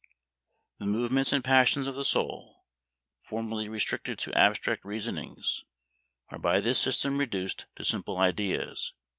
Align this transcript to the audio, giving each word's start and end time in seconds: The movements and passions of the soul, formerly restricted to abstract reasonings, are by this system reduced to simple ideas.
The 0.79 0.87
movements 0.87 1.31
and 1.31 1.43
passions 1.43 1.85
of 1.85 1.93
the 1.93 2.03
soul, 2.03 2.65
formerly 3.19 3.69
restricted 3.69 4.17
to 4.17 4.35
abstract 4.35 4.83
reasonings, 4.83 5.63
are 6.29 6.39
by 6.39 6.59
this 6.59 6.79
system 6.79 7.19
reduced 7.19 7.67
to 7.75 7.85
simple 7.85 8.17
ideas. 8.17 8.93